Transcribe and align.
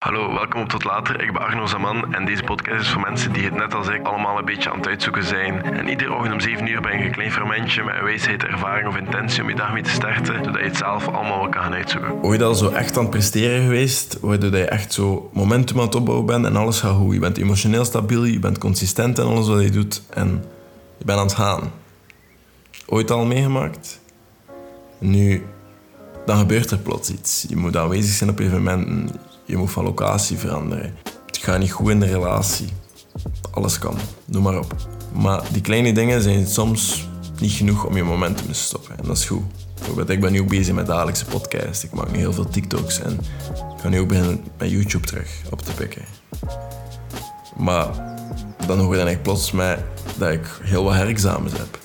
Hallo, 0.00 0.32
welkom 0.32 0.60
op 0.60 0.68
Tot 0.68 0.84
Later. 0.84 1.22
Ik 1.22 1.32
ben 1.32 1.42
Arno 1.42 1.66
Zaman 1.66 2.14
en 2.14 2.24
deze 2.24 2.42
podcast 2.42 2.80
is 2.80 2.88
voor 2.88 3.00
mensen 3.00 3.32
die 3.32 3.44
het 3.44 3.54
net 3.54 3.74
als 3.74 3.88
ik 3.88 4.06
allemaal 4.06 4.38
een 4.38 4.44
beetje 4.44 4.70
aan 4.70 4.76
het 4.76 4.86
uitzoeken 4.86 5.24
zijn. 5.24 5.62
En 5.62 5.88
iedere 5.88 6.14
ochtend 6.14 6.32
om 6.32 6.40
7 6.40 6.66
uur 6.66 6.80
ben 6.80 6.98
je 6.98 7.04
een 7.04 7.10
klein 7.10 7.32
fermentje 7.32 7.84
met 7.84 7.94
een 7.94 8.04
wijsheid, 8.04 8.44
ervaring 8.44 8.88
of 8.88 8.96
intentie 8.96 9.42
om 9.42 9.48
je 9.48 9.54
dag 9.54 9.72
mee 9.72 9.82
te 9.82 9.90
starten, 9.90 10.44
zodat 10.44 10.60
je 10.60 10.66
het 10.66 10.76
zelf 10.76 11.08
allemaal 11.08 11.40
wel 11.40 11.48
kan 11.48 11.62
gaan 11.62 11.74
uitzoeken. 11.74 12.22
Ooit 12.22 12.42
al 12.42 12.54
zo 12.54 12.68
echt 12.68 12.96
aan 12.96 13.02
het 13.02 13.10
presteren 13.10 13.62
geweest, 13.62 14.20
waardoor 14.20 14.56
je 14.56 14.64
echt 14.64 14.92
zo 14.92 15.30
momentum 15.32 15.78
aan 15.78 15.84
het 15.84 15.94
opbouwen 15.94 16.26
bent 16.26 16.46
en 16.46 16.56
alles 16.56 16.80
gaat 16.80 16.96
goed. 16.96 17.14
Je 17.14 17.20
bent 17.20 17.38
emotioneel 17.38 17.84
stabiel, 17.84 18.24
je 18.24 18.38
bent 18.38 18.58
consistent 18.58 19.18
in 19.18 19.24
alles 19.24 19.48
wat 19.48 19.62
je 19.62 19.70
doet 19.70 20.02
en 20.10 20.44
je 20.98 21.04
bent 21.04 21.18
aan 21.18 21.26
het 21.26 21.34
gaan. 21.34 21.72
Ooit 22.86 23.10
al 23.10 23.24
meegemaakt? 23.24 24.00
Nu, 24.98 25.46
dan 26.26 26.38
gebeurt 26.38 26.70
er 26.70 26.78
plots 26.78 27.10
iets. 27.10 27.44
Je 27.48 27.56
moet 27.56 27.76
aanwezig 27.76 28.14
zijn 28.14 28.30
op 28.30 28.38
evenementen. 28.38 29.10
Je 29.50 29.56
moet 29.56 29.70
van 29.70 29.84
locatie 29.84 30.36
veranderen. 30.36 30.94
Het 31.26 31.38
gaat 31.38 31.58
niet 31.58 31.72
goed 31.72 31.90
in 31.90 32.00
de 32.00 32.06
relatie. 32.06 32.68
Alles 33.50 33.78
kan, 33.78 33.96
noem 34.24 34.42
maar 34.42 34.58
op. 34.58 34.74
Maar 35.12 35.42
die 35.52 35.62
kleine 35.62 35.92
dingen 35.92 36.22
zijn 36.22 36.46
soms 36.46 37.08
niet 37.40 37.52
genoeg 37.52 37.86
om 37.86 37.96
je 37.96 38.02
momentum 38.02 38.46
te 38.46 38.54
stoppen. 38.54 38.98
En 38.98 39.04
dat 39.06 39.16
is 39.16 39.24
goed. 39.24 39.42
Bijvoorbeeld, 39.74 40.08
ik 40.08 40.20
ben 40.20 40.32
nu 40.32 40.40
ook 40.40 40.48
bezig 40.48 40.74
met 40.74 40.86
dagelijkse 40.86 41.24
podcast. 41.24 41.82
Ik 41.82 41.92
maak 41.92 42.10
nu 42.10 42.18
heel 42.18 42.32
veel 42.32 42.48
TikToks 42.48 43.00
en 43.00 43.12
ik 43.50 43.80
ga 43.80 43.88
nu 43.88 44.00
ook 44.00 44.08
beginnen 44.08 44.44
met 44.58 44.70
YouTube 44.70 45.06
terug 45.06 45.42
op 45.50 45.62
te 45.62 45.72
pikken. 45.72 46.04
Maar 47.56 48.16
dan 48.66 48.78
hoor 48.78 48.92
je 48.92 48.98
dan 48.98 49.08
echt 49.08 49.22
plots 49.22 49.52
mij 49.52 49.84
dat 50.18 50.30
ik 50.30 50.60
heel 50.62 50.84
wat 50.84 50.94
herexamens 50.94 51.52
heb. 51.52 51.78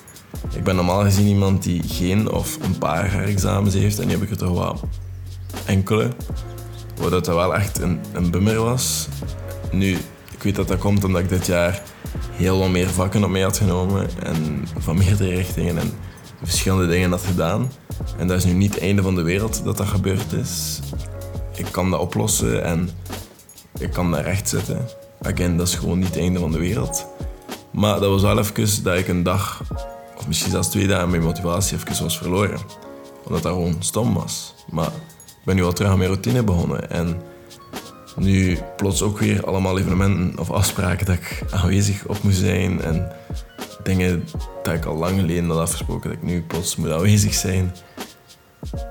Ik 0.54 0.64
ben 0.64 0.76
normaal 0.76 1.02
gezien 1.02 1.26
iemand 1.26 1.62
die 1.62 1.82
geen 1.86 2.30
of 2.30 2.58
een 2.62 2.78
paar 2.78 3.10
herexamens 3.10 3.74
heeft 3.74 3.98
en 3.98 4.06
nu 4.06 4.12
heb 4.12 4.22
ik 4.22 4.30
er 4.30 4.36
toch 4.36 4.58
wel 4.58 4.80
enkele. 5.64 6.10
Waar 6.96 7.10
dat 7.10 7.26
wel 7.26 7.54
echt 7.54 7.78
een, 7.78 8.00
een 8.12 8.30
bummer 8.30 8.60
was. 8.60 9.08
Nu, 9.72 9.92
ik 10.32 10.42
weet 10.42 10.54
dat 10.54 10.68
dat 10.68 10.78
komt 10.78 11.04
omdat 11.04 11.20
ik 11.22 11.28
dit 11.28 11.46
jaar 11.46 11.82
heel 12.30 12.58
wat 12.58 12.68
meer 12.68 12.88
vakken 12.88 13.24
op 13.24 13.30
mij 13.30 13.40
had 13.40 13.56
genomen. 13.56 14.08
En 14.22 14.68
van 14.78 14.96
meerdere 14.96 15.34
richtingen 15.34 15.78
en 15.78 15.92
verschillende 16.42 16.86
dingen 16.86 17.10
had 17.10 17.22
gedaan. 17.22 17.72
En 18.18 18.26
dat 18.26 18.36
is 18.36 18.44
nu 18.44 18.52
niet 18.52 18.74
het 18.74 18.82
einde 18.82 19.02
van 19.02 19.14
de 19.14 19.22
wereld 19.22 19.64
dat 19.64 19.76
dat 19.76 19.86
gebeurd 19.86 20.32
is. 20.32 20.80
Ik 21.56 21.66
kan 21.70 21.90
dat 21.90 22.00
oplossen 22.00 22.64
en 22.64 22.90
ik 23.78 23.90
kan 23.90 24.10
dat 24.10 24.20
recht 24.20 24.48
zetten. 24.48 24.88
Again, 25.22 25.56
dat 25.56 25.68
is 25.68 25.74
gewoon 25.74 25.98
niet 25.98 26.08
het 26.08 26.16
einde 26.16 26.38
van 26.38 26.52
de 26.52 26.58
wereld. 26.58 27.06
Maar 27.70 28.00
dat 28.00 28.10
was 28.10 28.22
wel 28.22 28.38
even 28.38 28.82
dat 28.82 28.98
ik 28.98 29.08
een 29.08 29.22
dag, 29.22 29.62
of 30.16 30.26
misschien 30.26 30.50
zelfs 30.50 30.68
twee 30.68 30.86
dagen, 30.86 31.10
mijn 31.10 31.22
motivatie 31.22 31.76
even 31.76 32.02
was 32.02 32.18
verloren. 32.18 32.60
Omdat 33.24 33.42
dat 33.42 33.52
gewoon 33.52 33.76
stom 33.78 34.14
was. 34.14 34.54
Maar 34.70 34.90
ben 35.46 35.56
nu 35.56 35.64
al 35.64 35.72
terug 35.72 35.90
aan 35.90 35.98
mijn 35.98 36.10
routine 36.10 36.42
begonnen. 36.42 36.90
En 36.90 37.20
nu 38.16 38.58
plots 38.76 39.02
ook 39.02 39.18
weer 39.18 39.46
allemaal 39.46 39.78
evenementen 39.78 40.38
of 40.38 40.50
afspraken 40.50 41.06
dat 41.06 41.14
ik 41.14 41.42
aanwezig 41.50 42.06
op 42.06 42.22
moet 42.22 42.34
zijn. 42.34 42.80
En 42.80 43.12
dingen 43.82 44.24
dat 44.62 44.74
ik 44.74 44.84
al 44.84 44.96
lang 44.96 45.20
geleden 45.20 45.48
had 45.48 45.58
afgesproken 45.58 46.10
dat 46.10 46.18
ik 46.18 46.24
nu 46.24 46.42
plots 46.42 46.76
moet 46.76 46.90
aanwezig 46.90 47.34
zijn. 47.34 47.74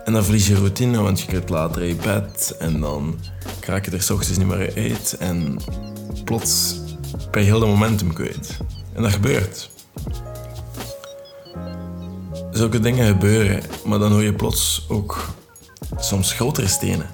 En 0.05 0.13
dan 0.13 0.23
verlies 0.23 0.47
je 0.47 0.55
routine, 0.55 1.01
want 1.01 1.19
je 1.19 1.27
krijgt 1.27 1.49
later 1.49 1.81
in 1.81 1.97
bed. 2.03 2.55
En 2.59 2.79
dan 2.79 3.19
raak 3.65 3.85
je 3.85 3.91
er 3.91 4.01
s 4.01 4.09
ochtends 4.09 4.37
niet 4.37 4.47
meer 4.47 4.73
uit. 4.75 5.15
En 5.19 5.59
plots 6.23 6.75
ben 7.31 7.41
je 7.41 7.47
heel 7.47 7.59
de 7.59 7.65
momentum 7.65 8.13
kwijt. 8.13 8.57
En 8.93 9.01
dat 9.01 9.11
gebeurt. 9.11 9.69
Zulke 12.51 12.79
dingen 12.79 13.07
gebeuren, 13.07 13.63
maar 13.85 13.99
dan 13.99 14.11
hoor 14.11 14.23
je 14.23 14.33
plots 14.33 14.85
ook 14.89 15.33
soms 15.97 16.33
grotere 16.33 16.67
stenen 16.67 17.07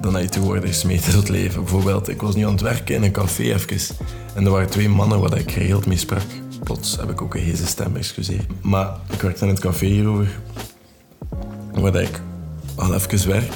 dan 0.00 0.12
dat 0.12 0.22
je 0.22 0.28
tegenwoordig 0.28 0.74
smeten 0.74 1.12
tot 1.12 1.28
leven. 1.28 1.62
Bijvoorbeeld, 1.62 2.08
ik 2.08 2.20
was 2.20 2.34
nu 2.34 2.44
aan 2.44 2.52
het 2.52 2.60
werken 2.60 2.94
in 2.94 3.02
een 3.02 3.12
café 3.12 3.42
even 3.42 3.96
en 4.34 4.44
er 4.44 4.50
waren 4.50 4.70
twee 4.70 4.88
mannen 4.88 5.20
waar 5.20 5.38
ik 5.38 5.50
geregeld 5.50 5.86
mee 5.86 5.96
sprak. 5.96 6.22
Plots 6.62 6.96
heb 6.96 7.10
ik 7.10 7.22
ook 7.22 7.34
een 7.34 7.44
heze 7.44 7.66
stem, 7.66 7.96
excuseer. 7.96 8.46
Maar 8.60 8.96
ik 9.12 9.20
werkte 9.20 9.44
in 9.44 9.50
het 9.50 9.60
café 9.60 9.86
hierover, 9.86 10.40
waar 11.72 11.94
ik 11.94 12.20
al 12.74 12.94
even 12.94 13.28
werk. 13.28 13.52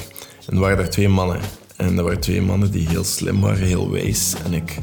En 0.47 0.53
er 0.53 0.59
waren 0.59 0.77
daar 0.77 0.89
twee 0.89 1.09
mannen. 1.09 1.39
En 1.75 1.97
er 1.97 2.03
waren 2.03 2.19
twee 2.19 2.41
mannen 2.41 2.71
die 2.71 2.87
heel 2.87 3.03
slim 3.03 3.41
waren, 3.41 3.67
heel 3.67 3.91
wijs. 3.91 4.33
En 4.45 4.53
ik... 4.53 4.77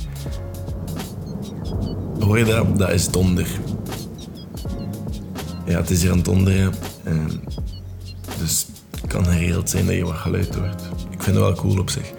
Hoor 2.21 2.39
je 2.39 2.45
dat? 2.45 2.79
Dat 2.79 2.91
is 2.91 3.09
donder. 3.09 3.47
Ja, 5.67 5.77
het 5.77 5.91
is 5.91 6.03
hier 6.03 6.11
aan 6.11 6.17
het 6.17 6.25
donderen. 6.25 6.75
En 7.05 7.41
dus 8.39 8.67
het 8.67 8.70
kan 9.11 9.25
geregeld 9.25 9.71
zijn 9.71 9.87
dat 9.87 9.95
je 9.95 10.05
wat 10.05 10.15
geluid 10.15 10.55
hoort. 10.55 10.83
Ik 11.11 11.23
vind 11.23 11.37
het 11.37 11.45
wel 11.45 11.55
cool 11.55 11.79
op 11.79 11.91
zich. 11.91 12.13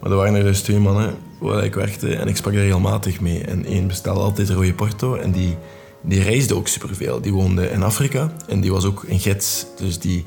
Maar 0.00 0.10
er 0.10 0.16
waren 0.16 0.34
er 0.34 0.42
dus 0.42 0.60
twee 0.60 0.78
mannen 0.78 1.14
waar 1.38 1.64
ik 1.64 1.74
werkte 1.74 2.16
en 2.16 2.28
ik 2.28 2.36
sprak 2.36 2.54
daar 2.54 2.62
regelmatig 2.62 3.20
mee. 3.20 3.44
En 3.44 3.64
één 3.64 3.86
bestelde 3.86 4.20
altijd 4.20 4.50
rode 4.50 4.74
porto 4.74 5.14
en 5.14 5.32
die, 5.32 5.56
die 6.02 6.22
reisde 6.22 6.54
ook 6.54 6.68
superveel. 6.68 7.20
Die 7.20 7.32
woonde 7.32 7.70
in 7.70 7.82
Afrika 7.82 8.32
en 8.48 8.60
die 8.60 8.72
was 8.72 8.84
ook 8.84 9.04
een 9.08 9.20
gids. 9.20 9.66
Dus 9.76 9.98
die 9.98 10.24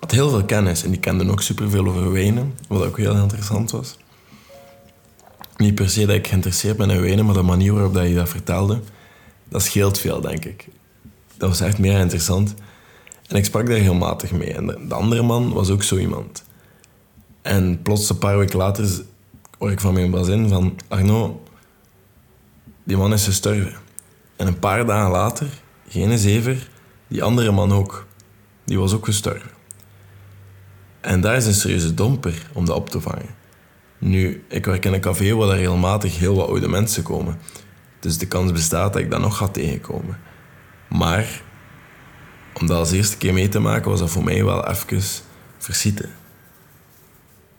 had 0.00 0.10
heel 0.10 0.30
veel 0.30 0.44
kennis 0.44 0.84
en 0.84 0.90
die 0.90 1.00
kende 1.00 1.30
ook 1.30 1.42
superveel 1.42 1.86
over 1.86 2.12
wijnen, 2.12 2.54
wat 2.68 2.84
ook 2.84 2.96
heel 2.96 3.16
interessant 3.16 3.70
was. 3.70 3.96
Niet 5.56 5.74
per 5.74 5.90
se 5.90 6.06
dat 6.06 6.16
ik 6.16 6.26
geïnteresseerd 6.26 6.76
ben 6.76 6.90
in 6.90 7.00
wijnen, 7.00 7.24
maar 7.24 7.34
de 7.34 7.42
manier 7.42 7.72
waarop 7.72 7.94
dat 7.94 8.08
je 8.08 8.14
dat 8.14 8.28
vertelde, 8.28 8.80
dat 9.48 9.62
scheelt 9.62 9.98
veel, 9.98 10.20
denk 10.20 10.44
ik. 10.44 10.68
Dat 11.36 11.48
was 11.48 11.60
echt 11.60 11.78
meer 11.78 11.98
interessant. 11.98 12.54
En 13.32 13.38
ik 13.38 13.44
sprak 13.44 13.66
daar 13.66 13.76
regelmatig 13.76 14.32
mee. 14.32 14.54
En 14.54 14.66
de, 14.66 14.94
andere 14.94 15.22
man 15.22 15.52
was 15.52 15.70
ook 15.70 15.82
zo 15.82 15.96
iemand. 15.96 16.44
En 17.42 17.82
plots 17.82 18.10
een 18.10 18.18
paar 18.18 18.38
weken 18.38 18.58
later 18.58 19.02
hoor 19.58 19.70
ik 19.70 19.80
van 19.80 19.94
mijn 19.94 20.10
bazin 20.10 20.48
van... 20.48 20.76
Arno, 20.88 21.42
die 22.84 22.96
man 22.96 23.12
is 23.12 23.24
gestorven. 23.24 23.74
En 24.36 24.46
een 24.46 24.58
paar 24.58 24.86
dagen 24.86 25.10
later, 25.10 25.46
geen 25.88 26.18
zever, 26.18 26.68
die 27.08 27.22
andere 27.22 27.50
man 27.50 27.72
ook. 27.72 28.06
Die 28.64 28.78
was 28.78 28.92
ook 28.92 29.04
gestorven. 29.04 29.50
En 31.00 31.20
daar 31.20 31.36
is 31.36 31.46
een 31.46 31.54
serieuze 31.54 31.94
domper 31.94 32.46
om 32.52 32.64
dat 32.64 32.76
op 32.76 32.90
te 32.90 33.00
vangen. 33.00 33.34
Nu, 33.98 34.44
ik 34.48 34.66
werk 34.66 34.84
in 34.84 34.92
een 34.92 35.00
café 35.00 35.34
waar 35.34 35.48
er 35.48 35.56
regelmatig 35.56 36.18
heel 36.18 36.34
wat 36.34 36.48
oude 36.48 36.68
mensen 36.68 37.02
komen. 37.02 37.38
Dus 38.00 38.18
de 38.18 38.26
kans 38.26 38.52
bestaat 38.52 38.92
dat 38.92 39.02
ik 39.02 39.10
dat 39.10 39.20
nog 39.20 39.36
ga 39.36 39.48
tegenkomen. 39.48 40.18
Maar 40.88 41.42
om 42.52 42.66
dat 42.66 42.78
als 42.78 42.92
eerste 42.92 43.16
keer 43.16 43.32
mee 43.32 43.48
te 43.48 43.58
maken, 43.58 43.90
was 43.90 44.00
dat 44.00 44.10
voor 44.10 44.24
mij 44.24 44.44
wel 44.44 44.68
even 44.68 45.02
versieten. 45.58 46.10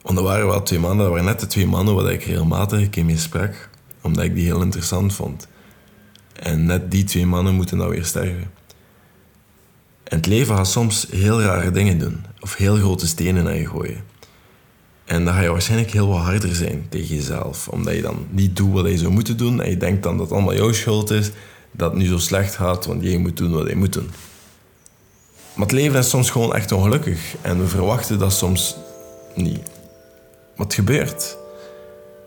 Want 0.01 0.17
er 0.17 0.23
waren 0.23 0.47
wel 0.47 0.63
twee 0.63 0.79
mannen, 0.79 0.97
dat 0.97 1.09
waren 1.09 1.25
net 1.25 1.39
de 1.39 1.47
twee 1.47 1.67
mannen 1.67 1.95
waar 1.95 2.11
ik 2.11 2.23
regelmatig 2.23 2.79
een 2.79 2.89
keer 2.89 3.05
mee 3.05 3.17
sprak, 3.17 3.69
omdat 4.01 4.23
ik 4.23 4.35
die 4.35 4.45
heel 4.45 4.61
interessant 4.61 5.13
vond. 5.13 5.47
En 6.33 6.65
net 6.65 6.91
die 6.91 7.03
twee 7.03 7.25
mannen 7.25 7.53
moeten 7.53 7.77
dan 7.77 7.89
weer 7.89 8.05
sterven. 8.05 8.51
En 10.03 10.17
het 10.17 10.25
leven 10.25 10.55
gaat 10.55 10.67
soms 10.67 11.07
heel 11.11 11.41
rare 11.41 11.71
dingen 11.71 11.97
doen, 11.99 12.25
of 12.39 12.55
heel 12.55 12.75
grote 12.75 13.07
stenen 13.07 13.43
naar 13.43 13.55
je 13.55 13.67
gooien. 13.67 14.03
En 15.05 15.25
dan 15.25 15.33
ga 15.33 15.41
je 15.41 15.49
waarschijnlijk 15.49 15.91
heel 15.91 16.07
wat 16.07 16.21
harder 16.21 16.55
zijn 16.55 16.85
tegen 16.89 17.15
jezelf, 17.15 17.67
omdat 17.67 17.95
je 17.95 18.01
dan 18.01 18.25
niet 18.29 18.55
doet 18.55 18.71
wat 18.71 18.87
je 18.87 18.97
zou 18.97 19.11
moeten 19.11 19.37
doen 19.37 19.61
en 19.61 19.69
je 19.69 19.77
denkt 19.77 20.03
dan 20.03 20.17
dat 20.17 20.25
het 20.25 20.35
allemaal 20.35 20.55
jouw 20.55 20.71
schuld 20.71 21.09
is, 21.09 21.31
dat 21.71 21.91
het 21.91 21.99
nu 21.99 22.07
zo 22.07 22.17
slecht 22.17 22.55
gaat, 22.55 22.85
want 22.85 23.03
jij 23.03 23.17
moet 23.17 23.37
doen 23.37 23.51
wat 23.51 23.69
je 23.69 23.75
moet 23.75 23.93
doen. 23.93 24.09
Maar 25.53 25.65
het 25.65 25.71
leven 25.71 25.99
is 25.99 26.09
soms 26.09 26.29
gewoon 26.29 26.55
echt 26.55 26.71
ongelukkig 26.71 27.35
en 27.41 27.59
we 27.59 27.67
verwachten 27.67 28.19
dat 28.19 28.33
soms 28.33 28.75
niet. 29.33 29.69
Het 30.55 30.73
gebeurt. 30.73 31.37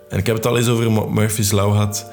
En 0.09 0.19
ik 0.19 0.27
heb 0.27 0.37
het 0.37 0.47
al 0.47 0.57
eens 0.57 0.69
over 0.69 1.11
Murphy's 1.13 1.51
Law 1.51 1.71
gehad. 1.71 2.11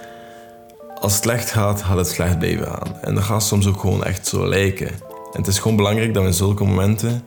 Als 1.00 1.13
het 1.13 1.23
slecht 1.23 1.52
gaat, 1.52 1.81
gaat 1.81 1.97
het 1.97 2.07
slecht 2.07 2.40
blijven 2.40 2.66
gaan. 2.66 2.97
En 3.02 3.16
dat 3.16 3.23
gaat 3.23 3.44
soms 3.44 3.68
ook 3.68 3.79
gewoon 3.79 4.03
echt 4.03 4.28
zo 4.28 4.47
lijken. 4.47 4.88
En 5.34 5.40
het 5.40 5.47
is 5.47 5.59
gewoon 5.59 5.78
belangrijk 5.78 6.13
dat 6.13 6.23
we 6.23 6.29
in 6.29 6.35
zulke 6.35 6.63
momenten 6.63 7.23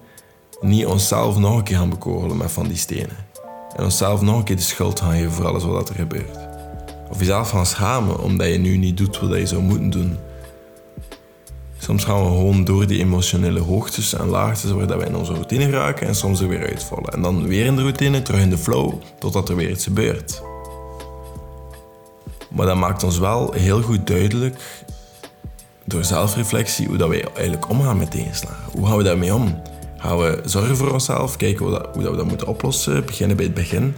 niet 0.60 0.86
onszelf 0.86 1.36
nog 1.36 1.56
een 1.56 1.62
keer 1.62 1.76
gaan 1.76 1.90
bekogelen 1.90 2.36
met 2.36 2.50
van 2.50 2.68
die 2.68 2.76
stenen. 2.76 3.16
En 3.76 3.84
onszelf 3.84 4.20
nog 4.20 4.36
een 4.36 4.44
keer 4.44 4.56
de 4.56 4.62
schuld 4.62 5.00
gaan 5.00 5.12
geven 5.12 5.32
voor 5.32 5.46
alles 5.46 5.64
wat 5.64 5.88
er 5.88 5.94
gebeurt. 5.94 6.38
Of 7.10 7.18
jezelf 7.18 7.50
gaan 7.50 7.66
schamen 7.66 8.20
omdat 8.20 8.46
je 8.46 8.58
nu 8.58 8.76
niet 8.76 8.96
doet 8.96 9.18
wat 9.18 9.38
je 9.38 9.46
zou 9.46 9.62
moeten 9.62 9.90
doen. 9.90 10.18
Soms 11.86 12.04
gaan 12.04 12.22
we 12.22 12.28
gewoon 12.28 12.64
door 12.64 12.86
die 12.86 13.00
emotionele 13.00 13.60
hoogtes 13.60 14.14
en 14.14 14.26
laagtes 14.26 14.70
waar 14.70 14.98
we 14.98 15.06
in 15.06 15.16
onze 15.16 15.32
routine 15.32 15.70
raken 15.70 16.06
en 16.06 16.14
soms 16.14 16.40
er 16.40 16.48
weer 16.48 16.66
uitvallen. 16.68 17.12
En 17.12 17.22
dan 17.22 17.46
weer 17.46 17.66
in 17.66 17.76
de 17.76 17.82
routine, 17.82 18.22
terug 18.22 18.40
in 18.40 18.50
de 18.50 18.58
flow, 18.58 18.92
totdat 19.18 19.48
er 19.48 19.56
weer 19.56 19.70
iets 19.70 19.84
gebeurt. 19.84 20.42
Maar 22.50 22.66
dat 22.66 22.76
maakt 22.76 23.02
ons 23.02 23.18
wel 23.18 23.52
heel 23.52 23.82
goed 23.82 24.06
duidelijk 24.06 24.60
door 25.84 26.04
zelfreflectie 26.04 26.86
hoe 26.86 26.96
dat 26.96 27.08
wij 27.08 27.24
eigenlijk 27.34 27.68
omgaan 27.68 27.96
met 27.96 28.10
tegenslagen. 28.10 28.72
Hoe 28.72 28.86
gaan 28.86 28.96
we 28.96 29.02
daarmee 29.02 29.34
om? 29.34 29.62
Gaan 29.96 30.18
we 30.18 30.40
zorgen 30.44 30.76
voor 30.76 30.92
onszelf, 30.92 31.36
kijken 31.36 31.64
hoe, 31.64 31.74
dat, 31.74 31.88
hoe 31.92 32.02
dat 32.02 32.10
we 32.10 32.16
dat 32.16 32.26
moeten 32.26 32.46
oplossen, 32.46 33.04
beginnen 33.04 33.36
bij 33.36 33.46
het 33.46 33.54
begin? 33.54 33.94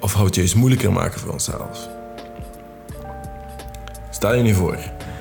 Of 0.00 0.12
gaan 0.12 0.20
we 0.20 0.26
het 0.26 0.36
juist 0.36 0.54
moeilijker 0.54 0.92
maken 0.92 1.20
voor 1.20 1.32
onszelf? 1.32 1.88
Stel 4.10 4.34
je 4.34 4.42
nu 4.42 4.54
voor, 4.54 4.78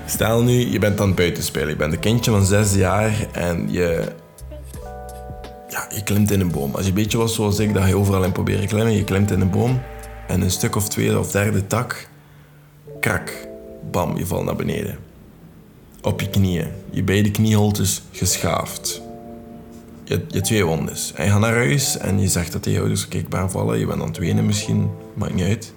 Stel 0.10 0.44
nu, 0.44 0.72
je 0.72 0.80
bent 0.80 1.00
aan 1.00 1.08
het 1.08 1.16
buitenspelen. 1.16 1.70
Je 1.70 1.76
bent 1.76 1.94
een 1.94 2.00
kindje 2.00 2.32
van 2.32 2.46
zes 2.46 2.76
jaar 2.76 3.28
en 3.32 3.72
je, 3.72 4.04
ja, 5.70 5.88
je 5.96 6.04
klimt 6.04 6.32
in 6.32 6.40
een 6.40 6.52
boom. 6.52 6.76
Als 6.76 6.82
je 6.82 6.90
een 6.90 6.94
beetje 6.96 7.18
was 7.18 7.36
zoals 7.36 7.60
ik, 7.60 7.74
dat 7.74 7.88
je 7.88 7.98
overal 7.98 8.24
in 8.24 8.32
proberen 8.32 8.68
klimmen. 8.68 8.94
Je 8.94 9.04
klimt 9.04 9.32
in 9.32 9.42
een 9.42 9.50
boom 9.50 9.82
en 10.28 10.42
een 10.42 10.52
stuk 10.52 10.76
of 10.76 10.90
tweede 10.90 11.20
of 11.20 11.32
derde 11.32 11.68
tak, 11.68 12.08
krak, 13.00 13.48
bam, 13.92 14.18
je 14.18 14.26
valt 14.26 14.46
naar 14.46 14.56
beneden. 14.56 14.98
Op 16.02 16.22
je 16.22 16.30
knieën. 16.30 16.68
Je 16.90 17.04
beide 17.04 17.32
knieholtes 17.32 18.02
geschaafd. 18.12 19.02
Je, 20.04 20.26
je 20.28 20.42
twee 20.42 20.66
wondes. 20.66 21.14
En 21.16 21.26
je 21.26 21.32
gaat 21.32 21.40
naar 21.40 21.56
huis 21.56 21.98
en 21.98 22.22
je 22.22 22.28
zegt 22.28 22.52
dat 22.52 22.66
je 22.66 22.80
ouders, 22.80 23.08
kijk, 23.08 23.26
vallen. 23.48 23.80
Je 23.80 23.86
bent 23.86 24.02
aan 24.02 24.08
het 24.08 24.18
wenen 24.18 24.46
misschien, 24.46 24.90
maakt 25.14 25.34
niet 25.34 25.46
uit. 25.46 25.74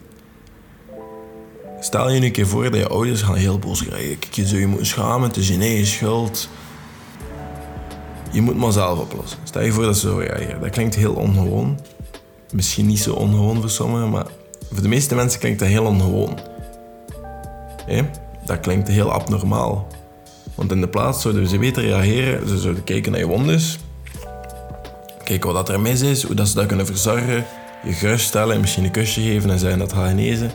Stel 1.82 2.10
je 2.10 2.20
nu 2.20 2.26
een 2.26 2.32
keer 2.32 2.46
voor 2.46 2.62
dat 2.62 2.74
je 2.74 2.88
ouders 2.88 3.22
gaan 3.22 3.34
heel 3.34 3.58
boos 3.58 3.84
krijgen. 3.84 4.16
Je 4.30 4.58
je 4.58 4.66
moeten 4.66 4.86
schamen, 4.86 5.28
het 5.28 5.36
is 5.36 5.48
je 5.48 5.84
schuld. 5.84 6.48
Je 8.30 8.40
moet 8.40 8.56
maar 8.56 8.72
zelf 8.72 8.98
oplossen. 8.98 9.38
Stel 9.44 9.62
je 9.62 9.72
voor 9.72 9.84
dat 9.84 9.98
ze 9.98 10.08
zo 10.08 10.16
reageren. 10.16 10.60
Dat 10.60 10.70
klinkt 10.70 10.94
heel 10.94 11.12
ongewoon. 11.12 11.78
Misschien 12.52 12.86
niet 12.86 12.98
zo 12.98 13.12
ongewoon 13.12 13.60
voor 13.60 13.70
sommigen, 13.70 14.10
maar 14.10 14.26
voor 14.72 14.82
de 14.82 14.88
meeste 14.88 15.14
mensen 15.14 15.40
klinkt 15.40 15.58
dat 15.58 15.68
heel 15.68 15.84
ongewoon. 15.84 16.38
Dat 18.46 18.60
klinkt 18.60 18.88
heel 18.88 19.12
abnormaal. 19.12 19.86
Want 20.54 20.72
in 20.72 20.80
de 20.80 20.88
plaats 20.88 21.22
zouden 21.22 21.48
ze 21.48 21.58
beter 21.58 21.82
reageren. 21.82 22.48
Ze 22.48 22.58
zouden 22.58 22.84
kijken 22.84 23.12
naar 23.12 23.20
je 23.20 23.26
wondes. 23.26 23.78
Kijken 25.24 25.52
wat 25.52 25.68
er 25.68 25.80
mis 25.80 26.00
is, 26.00 26.22
hoe 26.22 26.34
dat 26.34 26.48
ze 26.48 26.54
dat 26.54 26.66
kunnen 26.66 26.86
verzorgen. 26.86 27.44
Je 27.84 27.92
geruststellen, 27.92 28.60
misschien 28.60 28.84
een 28.84 28.90
kusje 28.90 29.20
geven 29.20 29.50
en 29.50 29.58
zeggen 29.58 29.78
dat 29.78 29.92
gaat 29.92 30.08
genezen. 30.08 30.50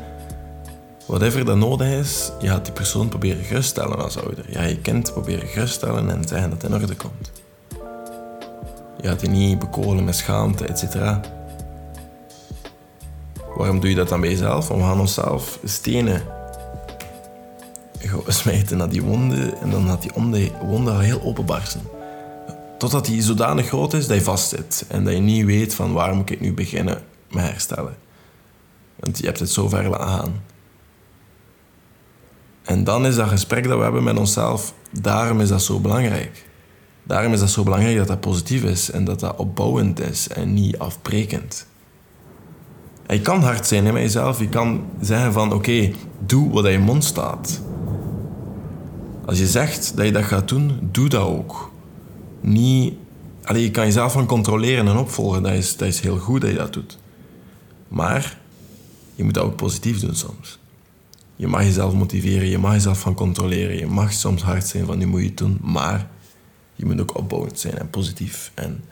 Whatever 1.07 1.45
dat 1.45 1.57
nodig 1.57 1.87
is, 1.87 2.31
je 2.39 2.47
gaat 2.47 2.65
die 2.65 2.73
persoon 2.73 3.07
proberen 3.09 3.43
geruststellen 3.43 3.97
als 3.97 4.17
ouder. 4.17 4.45
Ja, 4.49 4.63
je 4.63 4.77
kind 4.77 5.13
proberen 5.13 5.47
geruststellen 5.47 6.09
en 6.09 6.27
zeggen 6.27 6.49
dat 6.49 6.61
het 6.61 6.71
in 6.71 6.81
orde 6.81 6.95
komt. 6.95 7.31
Je 9.01 9.07
gaat 9.07 9.21
je 9.21 9.27
niet 9.27 9.59
bekolen 9.59 10.03
met 10.03 10.15
schaamte, 10.15 10.65
etc. 10.65 10.95
Waarom 13.55 13.79
doe 13.79 13.89
je 13.89 13.95
dat 13.95 14.09
dan 14.09 14.21
bij 14.21 14.29
jezelf? 14.29 14.67
We 14.67 14.79
gaan 14.79 14.99
onszelf 14.99 15.59
stenen 15.63 16.21
smijten 18.27 18.77
naar 18.77 18.89
die 18.89 19.03
wonden 19.03 19.57
en 19.61 19.69
dan 19.69 19.87
gaat 19.87 20.01
die 20.01 20.11
wonde 20.61 20.91
heel 20.91 21.21
openbarsten. 21.21 21.81
Totdat 22.77 23.05
die 23.05 23.21
zodanig 23.21 23.67
groot 23.67 23.93
is 23.93 24.07
dat 24.07 24.17
je 24.17 24.23
vastzit 24.23 24.85
en 24.87 25.03
dat 25.03 25.13
je 25.13 25.19
niet 25.19 25.45
weet 25.45 25.73
van 25.73 25.93
waar 25.93 26.15
moet 26.15 26.29
ik 26.29 26.41
nu 26.41 26.53
beginnen 26.53 27.01
met 27.31 27.43
herstellen. 27.43 27.95
Want 28.95 29.17
je 29.17 29.25
hebt 29.25 29.39
het 29.39 29.51
zo 29.51 29.67
ver 29.67 29.89
laten 29.89 30.07
gaan. 30.07 30.41
En 32.67 32.83
dan 32.83 33.05
is 33.05 33.15
dat 33.15 33.27
gesprek 33.27 33.67
dat 33.67 33.77
we 33.77 33.83
hebben 33.83 34.03
met 34.03 34.17
onszelf, 34.17 34.73
daarom 34.91 35.41
is 35.41 35.49
dat 35.49 35.61
zo 35.61 35.79
belangrijk. 35.79 36.45
Daarom 37.03 37.33
is 37.33 37.39
dat 37.39 37.49
zo 37.49 37.63
belangrijk 37.63 37.97
dat 37.97 38.07
dat 38.07 38.19
positief 38.19 38.63
is 38.63 38.91
en 38.91 39.05
dat 39.05 39.19
dat 39.19 39.35
opbouwend 39.35 39.99
is 39.99 40.27
en 40.27 40.53
niet 40.53 40.79
afbrekend. 40.79 41.67
En 43.05 43.15
je 43.15 43.21
kan 43.21 43.41
hard 43.41 43.67
zijn 43.67 43.83
met 43.83 43.93
jezelf. 43.93 44.39
Je 44.39 44.49
kan 44.49 44.85
zeggen 45.01 45.33
van 45.33 45.53
oké, 45.53 45.91
doe 46.25 46.51
wat 46.51 46.65
in 46.65 46.71
je 46.71 46.79
mond 46.79 47.03
staat. 47.03 47.61
Als 49.25 49.37
je 49.39 49.47
zegt 49.47 49.95
dat 49.95 50.05
je 50.05 50.11
dat 50.11 50.23
gaat 50.23 50.47
doen, 50.47 50.89
doe 50.91 51.09
dat 51.09 51.23
ook. 51.25 51.71
Niet... 52.41 52.93
Allee, 53.43 53.63
je 53.63 53.71
kan 53.71 53.85
jezelf 53.85 54.11
van 54.11 54.25
controleren 54.25 54.87
en 54.87 54.97
opvolgen. 54.97 55.43
Dat 55.43 55.53
is, 55.53 55.77
dat 55.77 55.87
is 55.87 55.99
heel 55.99 56.17
goed 56.17 56.41
dat 56.41 56.49
je 56.49 56.55
dat 56.55 56.73
doet. 56.73 56.97
Maar 57.87 58.37
je 59.15 59.23
moet 59.23 59.33
dat 59.33 59.43
ook 59.43 59.55
positief 59.55 59.99
doen 59.99 60.15
soms. 60.15 60.59
Je 61.37 61.47
mag 61.47 61.63
jezelf 61.63 61.93
motiveren, 61.93 62.47
je 62.47 62.57
mag 62.57 62.73
jezelf 62.73 62.99
van 62.99 63.13
controleren. 63.13 63.77
Je 63.77 63.87
mag 63.87 64.13
soms 64.13 64.41
hard 64.41 64.67
zijn 64.67 64.85
van 64.85 64.97
nu 64.97 65.05
moet 65.05 65.21
je 65.21 65.27
het 65.27 65.37
doen. 65.37 65.57
Maar 65.61 66.07
je 66.75 66.85
moet 66.85 67.01
ook 67.01 67.17
opbouwend 67.17 67.59
zijn 67.59 67.77
en 67.77 67.89
positief. 67.89 68.51
En 68.53 68.83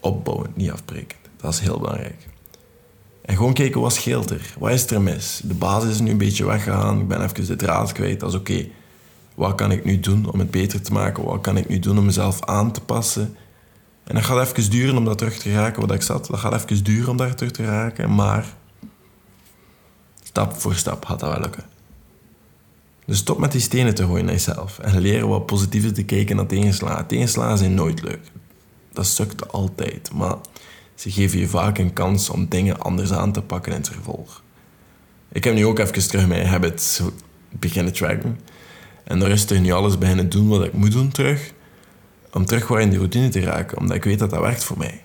opbouwend, 0.00 0.56
niet 0.56 0.70
afbrekend. 0.70 1.20
Dat 1.36 1.52
is 1.52 1.60
heel 1.60 1.78
belangrijk. 1.78 2.28
En 3.24 3.36
gewoon 3.36 3.52
kijken 3.52 3.80
wat 3.80 3.92
scheelt 3.92 4.30
er. 4.30 4.54
Wat 4.58 4.70
is 4.70 4.90
er 4.90 5.00
mis? 5.00 5.40
De 5.44 5.54
basis 5.54 5.90
is 5.90 6.00
nu 6.00 6.10
een 6.10 6.18
beetje 6.18 6.44
weggegaan. 6.44 7.00
Ik 7.00 7.08
ben 7.08 7.22
even 7.22 7.46
de 7.46 7.56
draad 7.56 7.92
kwijt. 7.92 8.20
Dat 8.20 8.32
is 8.32 8.38
oké. 8.38 8.66
Wat 9.34 9.54
kan 9.54 9.70
ik 9.70 9.84
nu 9.84 10.00
doen 10.00 10.32
om 10.32 10.38
het 10.38 10.50
beter 10.50 10.82
te 10.82 10.92
maken? 10.92 11.24
Wat 11.24 11.40
kan 11.40 11.56
ik 11.56 11.68
nu 11.68 11.78
doen 11.78 11.98
om 11.98 12.04
mezelf 12.04 12.44
aan 12.44 12.72
te 12.72 12.80
passen? 12.80 13.36
En 14.04 14.14
dat 14.14 14.24
gaat 14.24 14.56
even 14.56 14.70
duren 14.70 14.96
om 14.96 15.04
dat 15.04 15.18
terug 15.18 15.38
te 15.38 15.52
raken 15.52 15.86
waar 15.86 15.96
ik 15.96 16.02
zat. 16.02 16.26
Dat 16.26 16.38
gaat 16.38 16.54
even 16.54 16.84
duren 16.84 17.08
om 17.08 17.16
daar 17.16 17.34
terug 17.34 17.52
te 17.52 17.64
raken. 17.64 18.14
Maar 18.14 18.46
stap 20.30 20.52
voor 20.52 20.74
stap 20.74 21.04
gaat 21.04 21.20
dat 21.20 21.30
wel 21.30 21.40
lukken. 21.40 21.64
Dus 23.06 23.18
stop 23.18 23.38
met 23.38 23.52
die 23.52 23.60
stenen 23.60 23.94
te 23.94 24.04
gooien 24.04 24.24
naar 24.24 24.34
jezelf. 24.34 24.78
En 24.78 24.98
leer 24.98 25.28
wat 25.28 25.46
positiever 25.46 25.92
te 25.92 26.04
kijken 26.04 26.36
naar 26.36 26.46
tegenslagen. 26.46 27.06
Tegenslagen 27.06 27.58
zijn 27.58 27.74
nooit 27.74 28.02
leuk. 28.02 28.20
Dat 28.92 29.06
sukt 29.06 29.52
altijd. 29.52 30.12
Maar 30.12 30.36
ze 30.94 31.10
geven 31.10 31.38
je 31.38 31.48
vaak 31.48 31.78
een 31.78 31.92
kans 31.92 32.30
om 32.30 32.48
dingen 32.48 32.80
anders 32.80 33.12
aan 33.12 33.32
te 33.32 33.42
pakken 33.42 33.72
in 33.72 33.78
het 33.78 33.88
vervolg. 33.88 34.42
Ik 35.32 35.44
heb 35.44 35.54
nu 35.54 35.66
ook 35.66 35.78
even 35.78 36.08
terug 36.08 36.26
mijn 36.26 36.46
habits 36.46 37.00
beginnen 37.48 37.92
tracken. 37.92 38.40
En 39.04 39.24
rustig 39.24 39.60
nu 39.60 39.70
alles 39.72 39.98
beginnen 39.98 40.28
doen 40.28 40.48
wat 40.48 40.64
ik 40.64 40.72
moet 40.72 40.92
doen 40.92 41.10
terug. 41.10 41.52
Om 42.32 42.44
terug 42.44 42.68
weer 42.68 42.80
in 42.80 42.88
die 42.88 42.98
routine 42.98 43.28
te 43.28 43.40
raken, 43.40 43.78
omdat 43.78 43.96
ik 43.96 44.04
weet 44.04 44.18
dat 44.18 44.30
dat 44.30 44.40
werkt 44.40 44.64
voor 44.64 44.78
mij. 44.78 45.02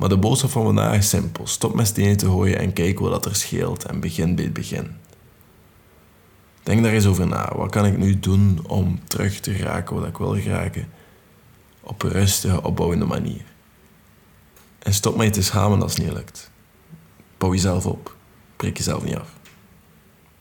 Maar 0.00 0.08
de 0.08 0.16
boodschap 0.16 0.50
van 0.50 0.64
vandaag 0.64 0.96
is 0.96 1.08
simpel. 1.08 1.46
Stop 1.46 1.74
met 1.74 1.86
stenen 1.86 2.16
te 2.16 2.26
gooien 2.26 2.58
en 2.58 2.72
kijk 2.72 2.98
wat 2.98 3.24
er 3.24 3.36
scheelt 3.36 3.84
en 3.84 4.00
begin 4.00 4.34
bij 4.34 4.44
het 4.44 4.52
begin. 4.52 4.90
Denk 6.62 6.82
daar 6.82 6.92
eens 6.92 7.06
over 7.06 7.26
na. 7.26 7.52
Wat 7.56 7.70
kan 7.70 7.86
ik 7.86 7.98
nu 7.98 8.20
doen 8.20 8.60
om 8.66 9.00
terug 9.06 9.40
te 9.40 9.56
raken 9.56 9.96
wat 9.96 10.06
ik 10.06 10.16
wil 10.16 10.38
raken? 10.38 10.88
Op 11.80 12.02
een 12.02 12.10
rustige, 12.10 12.62
opbouwende 12.62 13.04
manier. 13.04 13.44
En 14.78 14.94
stop 14.94 15.16
met 15.16 15.26
je 15.26 15.32
te 15.32 15.42
schamen 15.42 15.82
als 15.82 15.94
het 15.94 16.04
niet 16.04 16.12
lukt. 16.12 16.50
Bouw 17.38 17.52
jezelf 17.52 17.86
op. 17.86 18.16
Breek 18.56 18.76
jezelf 18.76 19.04
niet 19.04 19.16
af. 19.16 19.28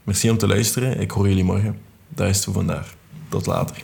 Merci 0.03 0.29
om 0.29 0.38
te 0.38 0.47
luisteren. 0.47 1.00
Ik 1.00 1.11
hoor 1.11 1.27
jullie 1.27 1.44
morgen. 1.44 1.79
Dat 2.07 2.29
is 2.29 2.35
het 2.35 2.45
voor 2.45 2.53
vandaag. 2.53 2.95
Tot 3.29 3.45
later. 3.45 3.83